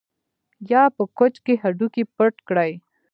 [0.71, 2.71] یا په کوچ کې هډوکي پټ کړي